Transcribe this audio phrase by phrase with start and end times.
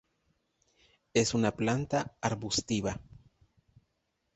[1.13, 2.99] Es una planta arbustiva.